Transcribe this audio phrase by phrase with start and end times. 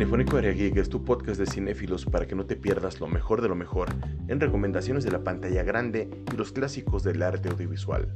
[0.00, 3.48] Cinefónico Area es tu podcast de cinéfilos para que no te pierdas lo mejor de
[3.48, 3.90] lo mejor
[4.28, 8.08] en recomendaciones de la pantalla grande y los clásicos del arte audiovisual.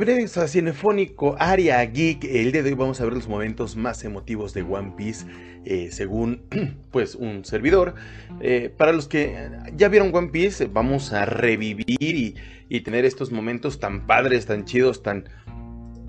[0.00, 2.24] Bienvenidos a Cinefónico Aria Geek.
[2.24, 5.26] El día de hoy vamos a ver los momentos más emotivos de One Piece,
[5.66, 6.40] eh, según
[6.90, 7.94] pues un servidor.
[8.40, 11.84] Eh, para los que ya vieron One Piece, vamos a revivir
[12.70, 15.28] y, tener estos momentos tan padres, tan chidos, tan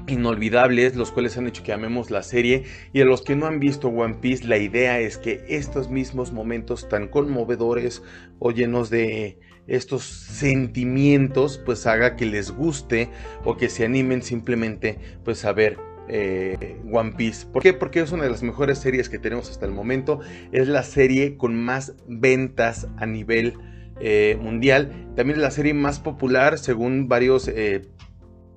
[0.08, 2.64] inolvidables, los cuales han hecho que amemos la serie.
[2.94, 6.31] Y a los que no han visto One Piece, la idea es que estos mismos
[6.31, 8.02] momentos tan conmovedores
[8.39, 9.38] o llenos de
[9.72, 13.09] estos sentimientos pues haga que les guste
[13.45, 15.78] o que se animen simplemente pues a ver
[16.09, 17.47] eh, One Piece.
[17.47, 17.72] ¿Por qué?
[17.72, 20.19] Porque es una de las mejores series que tenemos hasta el momento.
[20.52, 23.53] Es la serie con más ventas a nivel
[24.02, 24.91] eh, mundial.
[25.16, 27.88] También es la serie más popular según varios eh,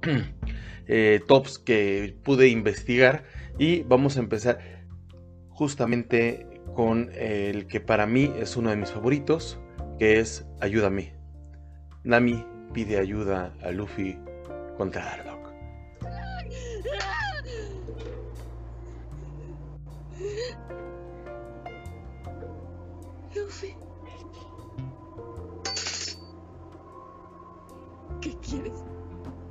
[1.28, 3.22] tops que pude investigar.
[3.56, 4.58] Y vamos a empezar
[5.48, 9.60] justamente con el que para mí es uno de mis favoritos
[10.04, 11.14] que es Ayúdame.
[12.02, 14.18] Nami pide ayuda a Luffy
[14.76, 15.40] contra Arlong.
[23.34, 23.74] Luffy.
[28.20, 28.84] ¿Qué quieres?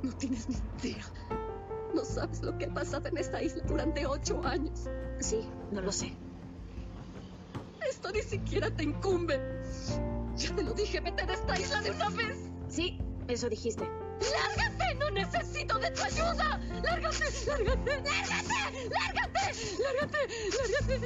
[0.04, 1.04] No tienes ni idea.
[1.96, 4.88] No sabes lo que ha pasado en esta isla durante ocho años.
[5.18, 6.12] Sí, no lo sé.
[7.90, 9.40] Esto ni siquiera te incumbe.
[10.36, 12.38] Ya te lo dije, vete de esta isla de una vez.
[12.68, 13.88] Sí, eso dijiste.
[14.20, 14.94] ¡Lárgate!
[14.98, 16.60] ¡No necesito de tu ayuda!
[16.82, 17.24] ¡Lárgate!
[17.46, 18.02] ¡Lárgate!
[18.02, 18.54] ¡Lárgate!
[18.90, 19.42] ¡Lárgate!
[19.84, 20.22] ¡Lárgate!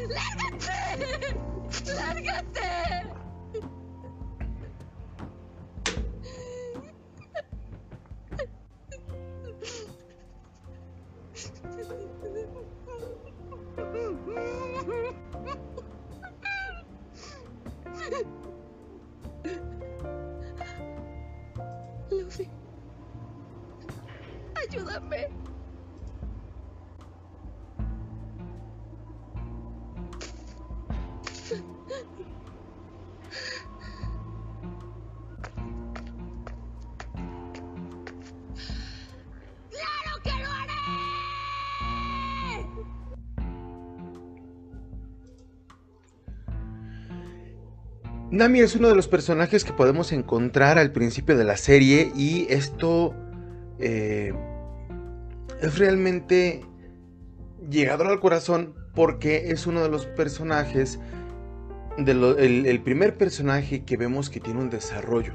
[0.08, 0.70] ¡Lárgate!
[0.94, 1.94] ¡Lárgate!
[1.94, 3.27] ¡Lárgate!
[48.38, 52.46] Nami es uno de los personajes que podemos encontrar al principio de la serie y
[52.50, 53.12] esto
[53.80, 54.32] eh,
[55.60, 56.60] es realmente
[57.68, 61.00] llegador al corazón porque es uno de los personajes,
[61.96, 65.32] de el, primer personaje que vemos que tiene un desarrollo.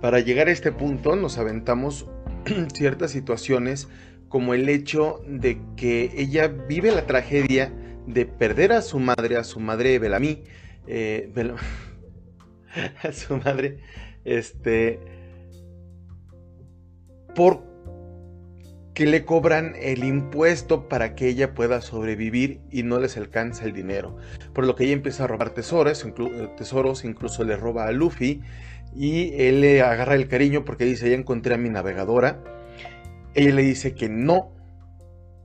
[0.00, 2.08] Para llegar a este punto nos aventamos
[2.74, 3.86] ciertas situaciones
[4.28, 7.72] como el hecho de que ella vive la tragedia
[8.08, 10.42] de perder a su madre, a su madre Bellamy,
[10.88, 11.30] eh,
[13.02, 13.78] a su madre,
[14.24, 15.00] este,
[17.34, 17.74] por
[18.94, 23.72] que le cobran el impuesto para que ella pueda sobrevivir y no les alcanza el
[23.72, 24.16] dinero.
[24.52, 26.06] Por lo que ella empieza a robar tesoros,
[26.56, 28.40] tesoros incluso le roba a Luffy
[28.94, 32.40] y él le agarra el cariño porque dice, ya encontré a mi navegadora.
[33.34, 34.52] Ella le dice que no,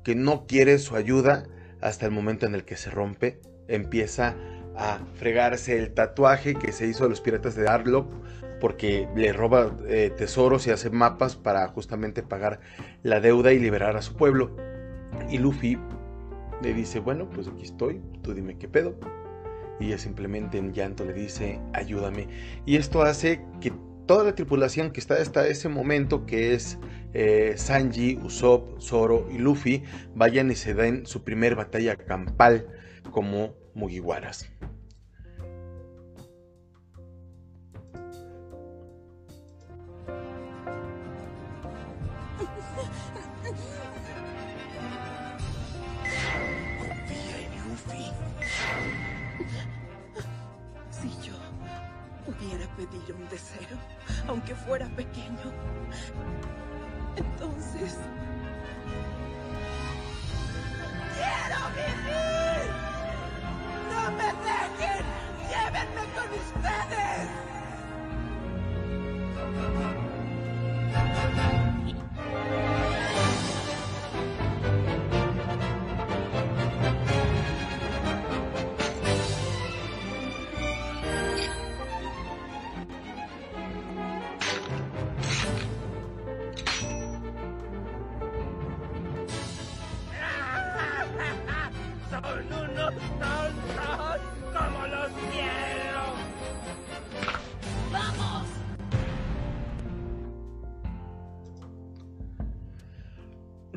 [0.03, 1.47] que no quiere su ayuda
[1.81, 4.35] hasta el momento en el que se rompe, empieza
[4.79, 8.07] a fregarse el tatuaje que se hizo de los piratas de Arlok
[8.62, 12.62] porque le roba eh, tesoros y hace mapas para justamente pagar
[13.03, 14.55] la deuda y liberar a su pueblo.
[15.29, 15.78] Y Luffy
[16.61, 18.96] le dice, bueno, pues aquí estoy, tú dime qué pedo.
[19.79, 22.28] Y ella simplemente en llanto le dice, ayúdame.
[22.66, 23.72] Y esto hace que
[24.05, 26.78] toda la tripulación que está hasta ese momento, que es
[27.14, 29.84] eh, Sanji, Usopp, Zoro y Luffy,
[30.16, 32.67] vayan y se den su primer batalla campal
[33.11, 34.49] como Mugiwaras.
[50.91, 51.33] Si yo
[52.25, 53.77] pudiera pedir un deseo,
[54.27, 55.51] aunque fuera pequeño,
[57.16, 57.97] entonces...
[61.16, 62.67] ¡Quiero vivir!
[63.91, 65.05] ¡No me dejen!
[65.49, 67.29] ¡Llévenme con ustedes!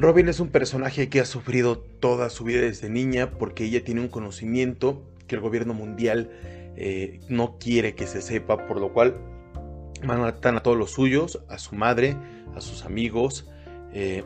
[0.03, 4.01] Robin es un personaje que ha sufrido toda su vida desde niña porque ella tiene
[4.01, 6.29] un conocimiento que el gobierno mundial
[6.77, 9.17] eh, no quiere que se sepa, por lo cual
[10.03, 12.17] matan a todos los suyos, a su madre,
[12.57, 13.49] a sus amigos.
[13.93, 14.25] Eh,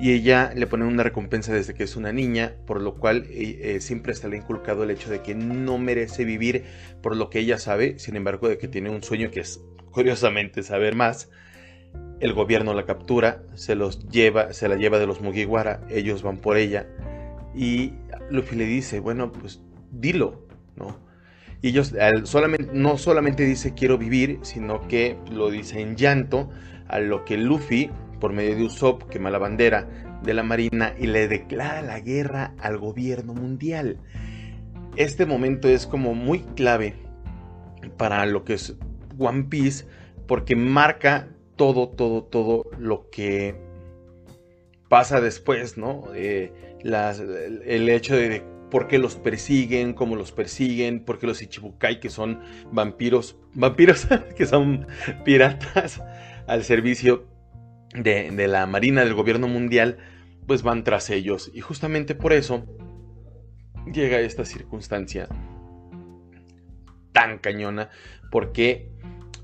[0.00, 3.78] y ella le pone una recompensa desde que es una niña, por lo cual eh,
[3.80, 6.64] siempre se le inculcado el hecho de que no merece vivir
[7.00, 9.60] por lo que ella sabe, sin embargo de que tiene un sueño que es
[9.92, 11.28] curiosamente saber más.
[12.20, 16.36] El gobierno la captura, se los lleva, se la lleva de los Mugiwara, ellos van
[16.36, 16.86] por ella
[17.54, 17.94] y
[18.30, 20.46] Luffy le dice, bueno, pues dilo,
[20.76, 20.98] ¿no?
[21.62, 21.94] Y ellos
[22.24, 26.48] solamente, no solamente dice quiero vivir, sino que lo dice en llanto,
[26.88, 29.88] a lo que Luffy, por medio de Usopp, quema la bandera
[30.22, 33.98] de la Marina y le declara la guerra al gobierno mundial.
[34.96, 36.94] Este momento es como muy clave
[37.96, 38.76] para lo que es
[39.18, 39.86] One Piece,
[40.26, 41.28] porque marca
[41.60, 43.54] todo, todo, todo lo que
[44.88, 46.04] pasa después, ¿no?
[46.14, 52.00] Eh, el hecho de por qué los persiguen, cómo los persiguen, por qué los Ichibukai,
[52.00, 52.40] que son
[52.72, 54.08] vampiros, vampiros
[54.38, 54.86] que son
[55.22, 56.02] piratas
[56.46, 57.26] al servicio
[57.92, 59.98] de, de, la Marina del gobierno mundial,
[60.46, 61.50] pues van tras ellos.
[61.52, 62.64] Y justamente por eso
[63.92, 65.28] llega esta circunstancia
[67.12, 67.90] tan cañona,
[68.30, 68.88] porque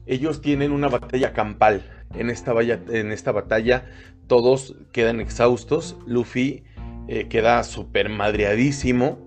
[0.07, 1.93] ellos tienen una batalla campal.
[2.15, 3.87] En esta, en esta batalla
[4.27, 5.97] todos quedan exhaustos.
[6.07, 6.65] Luffy
[7.09, 9.19] eh, queda súper madreadísimo,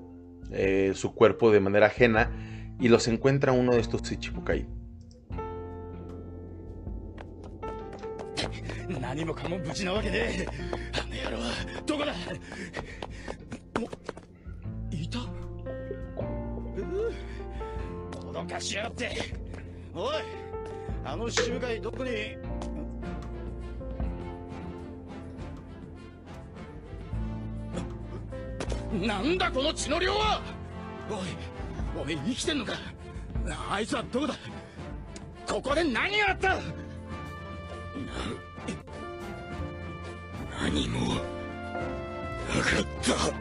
[0.51, 2.31] eh, su cuerpo de manera ajena,
[2.79, 4.65] y los encuentra uno de estos Ichibukai.
[28.92, 30.40] なんだこの血の量は
[31.10, 31.14] お
[32.02, 32.72] いおい生きてんのか
[33.70, 34.34] あいつはどこだ
[35.46, 36.60] ここで何があったな
[40.62, 43.34] 何もなかった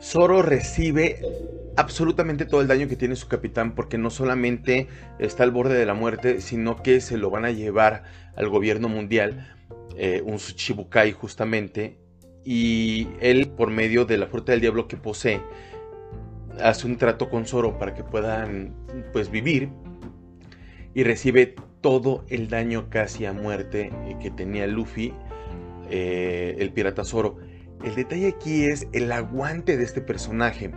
[0.00, 1.18] Zoro recibe
[1.76, 4.86] absolutamente todo el daño que tiene su capitán porque no solamente
[5.18, 8.04] está al borde de la muerte, sino que se lo van a llevar
[8.36, 9.56] al gobierno mundial
[10.01, 11.97] eh, un Shibukai justamente,
[12.45, 15.41] y él por medio de la fruta del diablo que posee,
[16.63, 18.73] hace un trato con Zoro para que puedan
[19.11, 19.69] pues vivir
[20.93, 25.13] y recibe todo el daño casi a muerte eh, que tenía Luffy,
[25.89, 27.35] eh, el pirata Zoro.
[27.83, 30.71] El detalle aquí es el aguante de este personaje.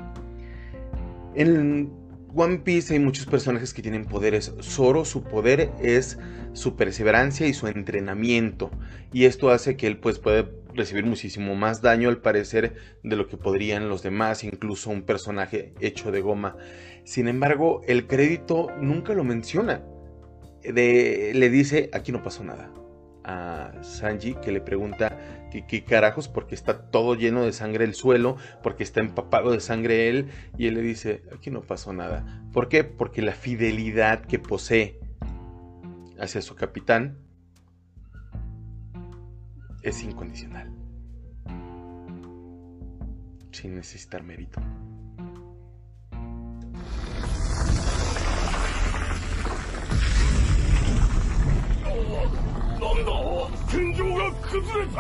[1.37, 1.93] En
[2.35, 4.55] One Piece hay muchos personajes que tienen poderes.
[4.63, 6.19] Zoro, su poder es
[6.55, 8.71] su perseverancia y su entrenamiento.
[9.13, 13.27] Y esto hace que él pues pueda recibir muchísimo más daño al parecer de lo
[13.27, 16.57] que podrían los demás, incluso un personaje hecho de goma.
[17.05, 19.83] Sin embargo, el crédito nunca lo menciona.
[20.65, 22.73] le dice, aquí no pasó nada
[23.25, 25.19] a Sanji que le pregunta
[25.61, 30.09] qué carajos porque está todo lleno de sangre el suelo, porque está empapado de sangre
[30.09, 32.43] él y él le dice, aquí no pasó nada.
[32.53, 32.85] ¿Por qué?
[32.85, 34.99] Porque la fidelidad que posee
[36.19, 37.19] hacia su capitán
[39.83, 40.71] es incondicional,
[43.51, 44.61] sin necesitar mérito.
[52.83, 53.13] なんだ
[53.71, 54.99] 天井が崩れた？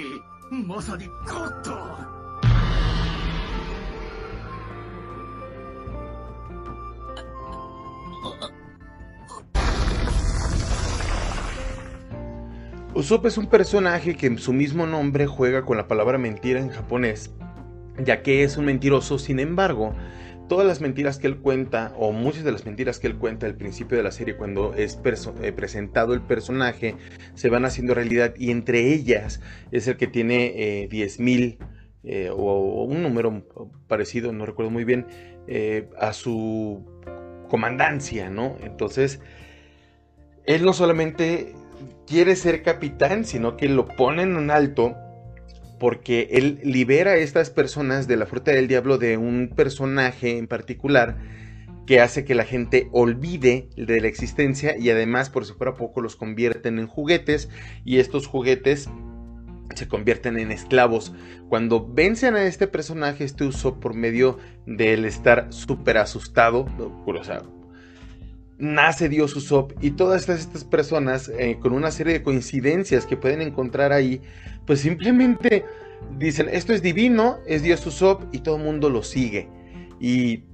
[0.00, 2.20] にまさに勝った
[12.94, 16.68] Usopp es un personaje que en su mismo nombre juega con la palabra mentira en
[16.70, 17.30] japonés,
[18.04, 19.94] ya que es un mentiroso, sin embargo,
[20.50, 23.54] todas las mentiras que él cuenta, o muchas de las mentiras que él cuenta al
[23.54, 26.96] principio de la serie, cuando es eh, presentado el personaje,
[27.34, 29.40] se van haciendo realidad y entre ellas
[29.70, 31.56] es el que tiene 10.000
[32.02, 33.46] eh, o, un número
[33.86, 35.06] parecido, no recuerdo muy bien,
[35.46, 36.84] eh, a su
[37.48, 38.56] comandancia, ¿no?
[38.64, 39.20] Entonces,
[40.46, 41.54] él no solamente
[42.08, 44.96] quiere ser capitán, sino que lo ponen en alto
[45.80, 50.46] porque él libera a estas personas de la fruta del diablo de un personaje en
[50.46, 51.16] particular
[51.86, 56.02] que hace que la gente olvide de la existencia y además por si fuera poco
[56.02, 57.48] los convierten en juguetes
[57.84, 58.90] y estos juguetes
[59.74, 61.14] se convierten en esclavos.
[61.48, 66.66] Cuando vencen a este personaje, este uso por medio del estar súper asustado,
[67.06, 67.42] o sea,
[68.60, 73.40] nace Dios Usopp y todas estas, personas, eh, con una serie de coincidencias que pueden
[73.40, 74.20] encontrar ahí,
[74.70, 75.64] pues simplemente
[76.16, 79.48] dicen, esto es divino, es Dios Usopp y todo el mundo lo sigue.
[79.98, 80.44] Y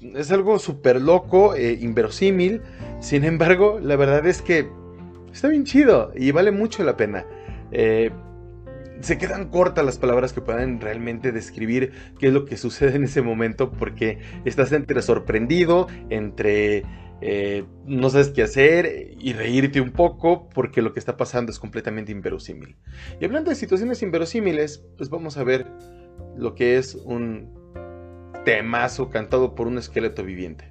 [0.00, 2.62] es algo súper loco, eh, inverosímil,
[2.98, 4.68] sin embargo, la verdad es que
[5.32, 7.24] está bien chido y vale mucho la pena.
[7.70, 8.10] Eh,
[9.00, 13.04] se quedan cortas las palabras que puedan realmente describir qué es lo que sucede en
[13.04, 16.84] ese momento porque estás entre sorprendido, entre
[17.22, 21.58] eh, no sabes qué hacer y reírte un poco porque lo que está pasando es
[21.58, 22.76] completamente inverosímil.
[23.20, 25.66] Y hablando de situaciones inverosímiles, pues vamos a ver
[26.36, 27.58] lo que es un
[28.44, 30.69] temazo cantado por un esqueleto viviente.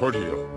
[0.00, 0.49] hurt you.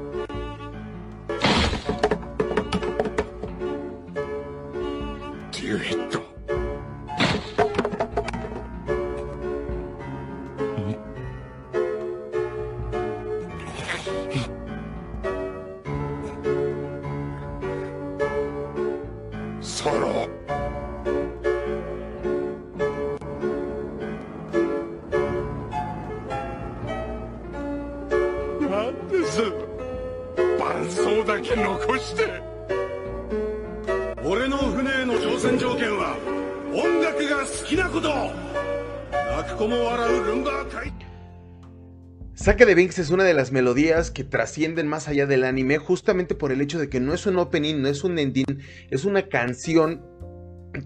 [42.44, 46.36] Saque de Binks es una de las melodías que trascienden más allá del anime justamente
[46.36, 48.60] por el hecho de que no es un opening, no es un ending,
[48.90, 50.02] es una canción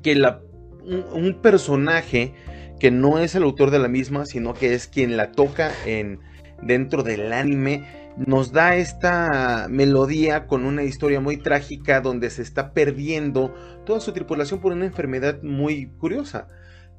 [0.03, 0.39] que la,
[0.83, 2.35] un, un personaje
[2.79, 6.19] que no es el autor de la misma, sino que es quien la toca en,
[6.61, 7.87] dentro del anime,
[8.17, 13.51] nos da esta melodía con una historia muy trágica donde se está perdiendo
[13.83, 16.49] toda su tripulación por una enfermedad muy curiosa,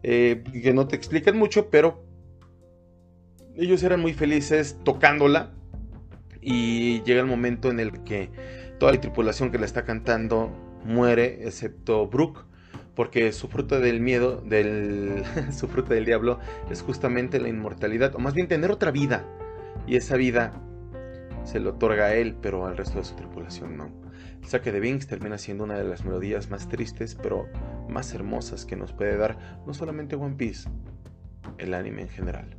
[0.03, 2.08] eh, que no te explican mucho, pero
[3.59, 5.51] ellos eran muy felices tocándola
[6.41, 8.31] y llega el momento en el que
[8.79, 10.53] toda la tripulación que la está cantando
[10.85, 12.43] muere, excepto Brooke,
[12.95, 16.39] porque su fruta del miedo, del, su fruta del diablo,
[16.71, 19.25] es justamente la inmortalidad, o más bien tener otra vida.
[19.87, 20.53] Y esa vida
[21.45, 23.91] se le otorga a él, pero al resto de su tripulación no.
[24.41, 27.49] El saque de Binks termina siendo una de las melodías más tristes, pero
[27.89, 30.69] más hermosas que nos puede dar no solamente One Piece,
[31.59, 32.58] el anime en general.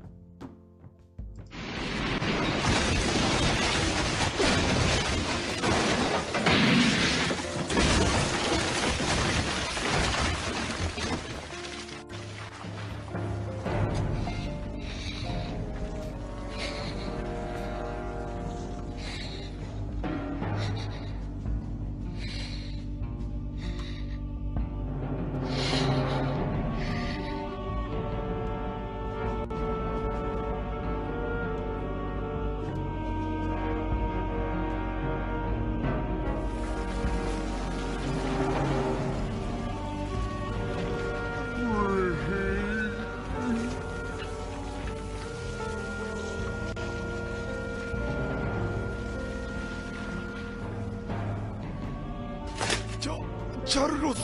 [53.70, 54.18] ¡Charlotte!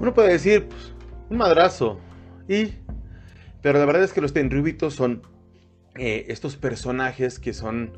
[0.00, 0.92] Uno puede decir, pues,
[1.30, 2.00] un madrazo.
[2.48, 2.72] Y.
[3.60, 5.22] Pero la verdad es que los tenryubitos son
[5.94, 7.92] eh, estos personajes que son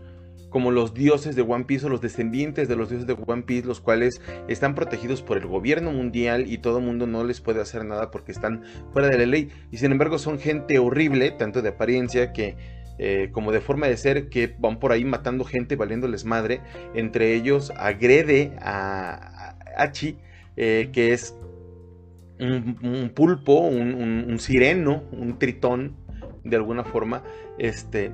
[0.55, 3.67] como los dioses de One Piece o los descendientes de los dioses de One Piece,
[3.67, 7.61] los cuales están protegidos por el gobierno mundial y todo el mundo no les puede
[7.61, 9.49] hacer nada porque están fuera de la ley.
[9.73, 12.55] Y sin embargo son gente horrible, tanto de apariencia que
[13.01, 16.61] eh, como de forma de ser, que van por ahí matando gente, valiéndoles madre.
[16.95, 20.19] Entre ellos agrede a, Hachi,
[20.57, 21.37] eh, que es
[22.39, 25.97] un, pulpo, un, sireno, un tritón,
[26.45, 27.25] de alguna forma.
[27.59, 28.13] Este.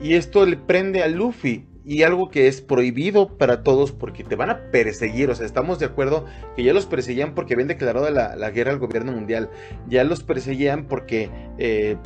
[0.00, 1.68] Y esto le prende a Luffy.
[1.86, 5.28] Y algo que es prohibido para todos porque te van a perseguir.
[5.30, 6.24] O sea, estamos de acuerdo
[6.56, 9.50] que ya los perseguían porque habían declarado la, guerra al gobierno mundial.
[9.86, 11.98] Ya los perseguían porque eh,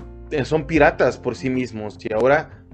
[0.44, 1.96] son piratas por sí mismos.
[2.04, 2.64] Y ahora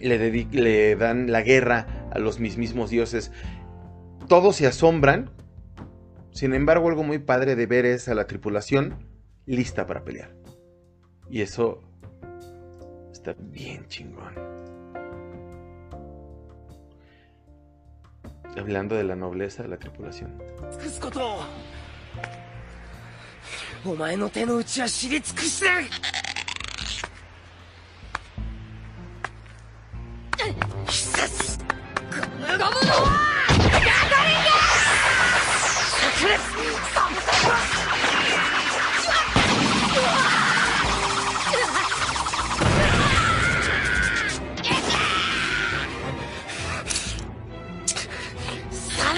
[0.00, 3.32] le, le dan la guerra a los mismos dioses.
[4.28, 5.30] Todos se asombran
[6.32, 9.06] sin embargo, algo muy padre de ver es a la tripulación
[9.44, 10.34] lista para pelear.
[11.30, 11.82] Y eso
[13.22, 14.34] está bien chingón.
[18.58, 20.42] Hablando de la nobleza de la tripulación.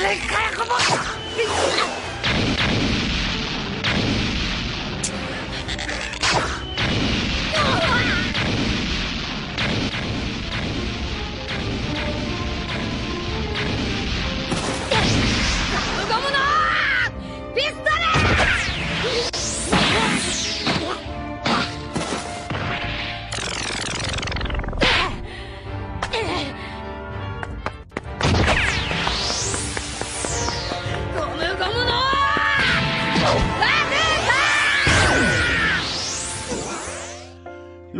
[0.06, 1.83] れ火った。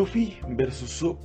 [0.05, 1.19] Luffy versus Sup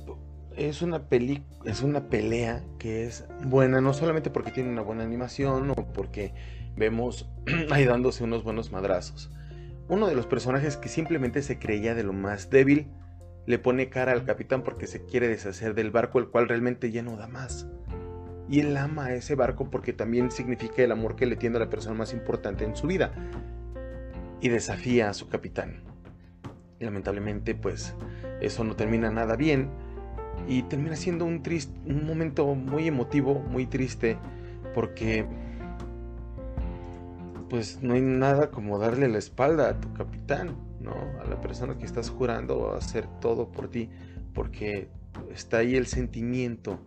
[0.56, 5.02] es una, peli es una pelea que es buena, no solamente porque tiene una buena
[5.02, 6.32] animación o porque
[6.76, 7.30] vemos
[7.70, 9.30] ahí dándose unos buenos madrazos.
[9.90, 12.86] Uno de los personajes que simplemente se creía de lo más débil
[13.44, 17.02] le pone cara al capitán porque se quiere deshacer del barco, el cual realmente ya
[17.02, 17.66] no da más.
[18.48, 21.60] Y él ama a ese barco porque también significa el amor que le tiene a
[21.60, 23.12] la persona más importante en su vida.
[24.40, 25.89] Y desafía a su capitán.
[26.80, 27.94] Y lamentablemente, pues
[28.40, 29.70] eso no termina nada bien.
[30.48, 34.16] Y termina siendo un, triste, un momento muy emotivo, muy triste,
[34.74, 35.26] porque
[37.50, 40.94] pues no hay nada como darle la espalda a tu capitán, ¿no?
[41.20, 43.90] A la persona que estás jurando hacer todo por ti,
[44.32, 44.88] porque
[45.30, 46.80] está ahí el sentimiento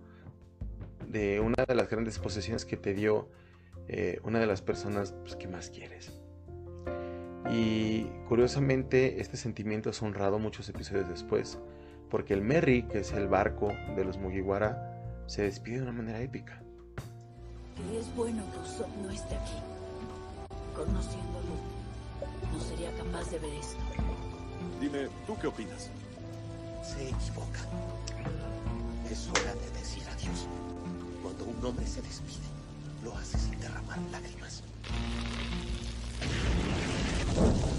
[1.08, 3.30] de una de las grandes posesiones que te dio
[3.88, 6.23] eh, una de las personas pues, que más quieres.
[7.54, 11.60] Y curiosamente este sentimiento es honrado muchos episodios después,
[12.10, 16.20] porque el Merry, que es el barco de los Mugiwara, se despide de una manera
[16.20, 16.64] épica.
[17.96, 19.54] Es bueno que Usopp no esté aquí.
[20.76, 21.54] Conociéndolo,
[22.52, 23.78] no sería capaz de ver esto.
[24.82, 25.92] Dime, ¿tú qué opinas?
[26.84, 27.60] Se equivoca.
[29.12, 30.48] Es hora de decir adiós.
[31.22, 32.48] Cuando un hombre se despide,
[33.04, 34.64] lo hace sin derramar lágrimas.
[37.36, 37.73] Thank you.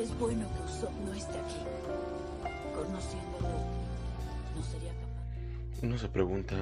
[0.00, 1.60] Es bueno que Usopp no esté aquí.
[2.74, 3.48] Conociéndolo,
[4.56, 5.82] no sería capaz.
[5.82, 6.56] Uno se pregunta,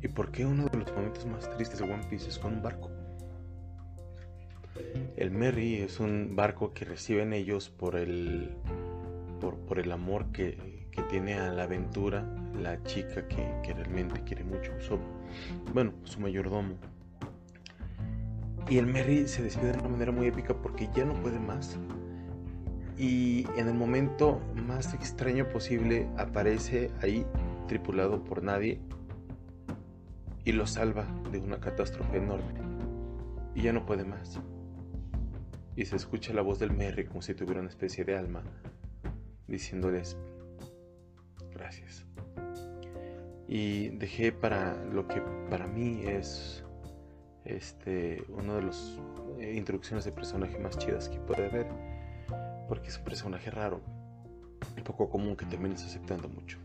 [0.00, 2.62] ¿y por qué uno de los momentos más tristes de One Piece es con un
[2.62, 2.90] barco?
[5.16, 8.56] El Merry es un barco que reciben ellos por el,
[9.40, 10.78] por, el amor que,
[11.10, 12.24] tiene a la aventura
[12.60, 14.72] la chica que, realmente quiere mucho,
[15.72, 16.74] bueno, su mayordomo.
[18.68, 21.78] Y el Merry se despide de una manera muy épica porque ya no puede más.
[22.98, 27.24] Y en el momento más extraño posible aparece ahí,
[27.68, 28.80] tripulado por nadie,
[30.44, 32.54] y lo salva de una catástrofe enorme.
[33.54, 34.40] Y ya no puede más
[35.78, 38.42] y se escucha la voz del Merry como si tuviera una especie de alma,
[39.46, 40.16] diciéndoles
[41.52, 42.04] gracias.
[43.46, 46.64] Y dejé para lo que para mí es
[47.44, 49.00] este uno de los
[49.38, 51.68] eh, introducciones de personaje más chidas que puede haber,
[52.68, 53.80] porque es un personaje raro,
[54.76, 56.58] un poco común que terminas aceptando mucho.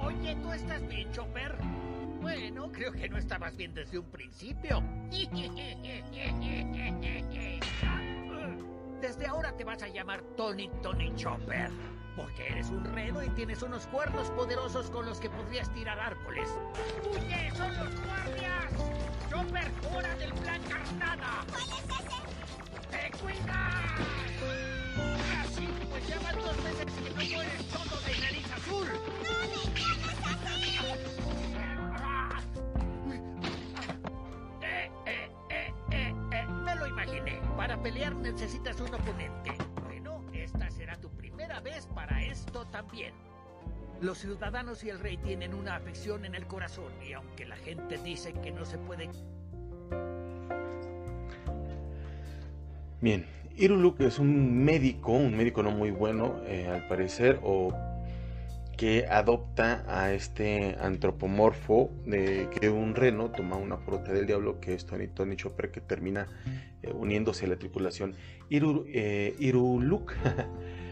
[0.00, 1.56] Oye, ¿tú estás bien, Chopper?
[2.20, 4.82] Bueno, creo que no estabas bien desde un principio.
[9.00, 11.70] Desde ahora te vas a llamar Tony Tony Chopper.
[12.16, 16.48] Porque eres un reno y tienes unos cuernos poderosos con los que podrías tirar árboles.
[17.10, 17.50] ¡Huye!
[17.56, 18.72] ¡Son los guardias!
[19.30, 21.44] ¡Chopper, fuera del plan carnada!
[21.50, 22.20] ¿Cuál es ese?
[22.90, 23.74] ¡Te cuidas!
[25.40, 28.88] Así, pues llevan dos meses que no eres todo de nariz azul.
[37.56, 39.49] Para pelear necesitas un oponente.
[44.00, 47.98] Los ciudadanos y el rey tienen una afección en el corazón y aunque la gente
[47.98, 49.10] dice que no se puede...
[53.02, 57.74] Bien, Iruluk es un médico, un médico no muy bueno eh, al parecer, o
[58.78, 64.72] que adopta a este antropomorfo de que un reno toma una fruta del diablo que
[64.72, 66.26] es Tony, Tony Chopper que termina
[66.82, 68.14] eh, uniéndose a la tripulación.
[68.48, 70.14] Eh, Iruluk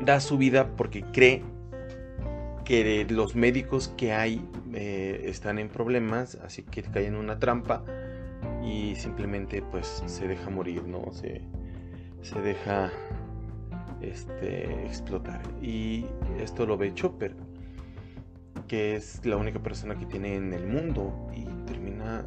[0.00, 1.42] da su vida porque cree
[2.64, 7.84] que los médicos que hay eh, están en problemas, así que cae en una trampa
[8.64, 11.12] y simplemente pues se deja morir, ¿no?
[11.12, 11.42] Se,
[12.22, 12.90] se deja
[14.00, 15.40] este, explotar.
[15.62, 16.06] Y
[16.40, 17.36] esto lo ve Chopper,
[18.66, 22.26] que es la única persona que tiene en el mundo y termina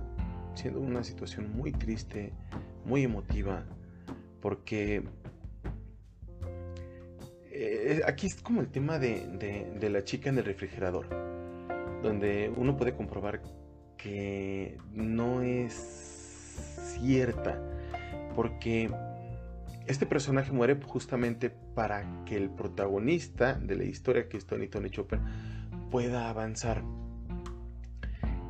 [0.56, 2.34] siendo una situación muy triste,
[2.86, 3.66] muy emotiva,
[4.42, 5.04] porque
[7.90, 11.10] eh, aquí es como el tema de, la chica en el refrigerador,
[12.04, 13.42] donde uno puede comprobar
[13.98, 15.74] que no es
[16.94, 17.60] cierta,
[18.36, 18.92] porque
[19.88, 24.92] este personaje muere justamente para que el protagonista de la historia, que es Tony Tony
[24.92, 25.20] Chopper,
[25.90, 26.84] pueda avanzar.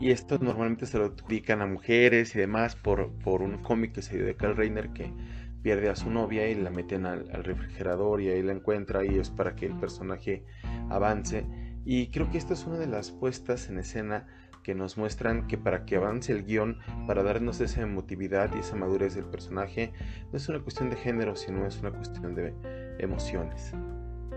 [0.02, 4.02] Y esto normalmente se lo dedican a mujeres y demás por, por un cómic que
[4.02, 5.14] se dio de Carl Reiner que
[5.62, 9.30] pierde a su novia y la meten al, refrigerador y ahí la encuentra y es
[9.30, 10.44] para que el personaje
[10.90, 11.46] avance.
[11.86, 14.28] Y creo que esta es una de las puestas en escena
[14.64, 18.76] que nos muestran que para que avance el guion, para darnos esa emotividad y esa
[18.76, 19.94] madurez del personaje,
[20.32, 22.54] no es una cuestión de género, sino es una cuestión de
[23.00, 23.74] emociones.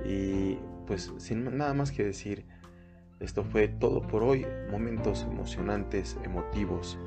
[0.07, 2.47] Y pues sin nada más que decir,
[3.21, 6.99] esto fue todo por hoy, momentos emocionantes, emotivos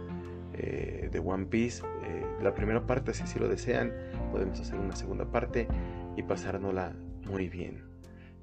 [0.57, 1.83] eh, de One Piece.
[2.03, 3.93] Eh, la primera parte, si así lo desean,
[4.31, 5.67] podemos hacer una segunda parte
[6.15, 6.95] y pasárnosla
[7.27, 7.83] muy bien.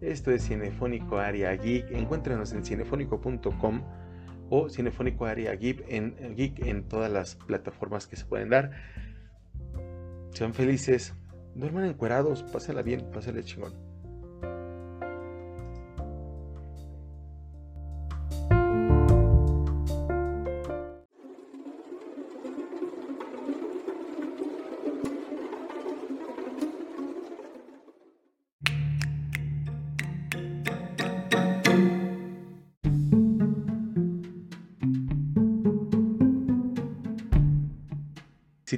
[0.01, 1.93] Esto es Cinefónico Aria Geek.
[1.93, 3.83] Encuéntranos en cinefónico.com
[4.51, 8.73] o Cinefónico Área Geek en, Geek en todas las plataformas que se pueden dar.
[10.31, 11.15] Sean felices,
[11.55, 13.92] duerman encuerados, pásenla bien, pásenle chingón.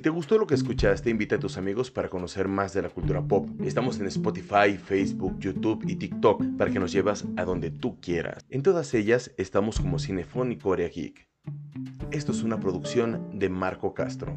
[0.05, 3.23] Te gustó lo que escuchaste, invita a tus amigos para conocer más de la cultura
[3.23, 3.49] pop.
[3.62, 8.45] Estamos en Spotify, Facebook, YouTube y TikTok para que nos llevas a donde tú quieras.
[8.51, 11.27] En todas ellas estamos como Cinefónico Area Geek.
[12.11, 14.37] Esto es una producción de Marco Castro.